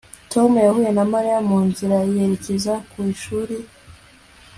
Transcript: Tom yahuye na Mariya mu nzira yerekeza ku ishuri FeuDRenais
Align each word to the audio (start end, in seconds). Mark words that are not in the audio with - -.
Tom 0.31 0.51
yahuye 0.65 0.89
na 0.97 1.03
Mariya 1.13 1.39
mu 1.49 1.57
nzira 1.67 1.97
yerekeza 2.11 2.73
ku 2.89 2.97
ishuri 3.13 3.55
FeuDRenais 3.65 4.43